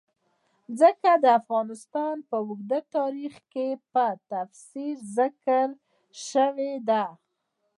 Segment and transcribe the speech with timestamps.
[0.79, 5.67] ځمکه د افغانستان په اوږده تاریخ کې په تفصیل ذکر
[6.27, 7.05] شوی دی.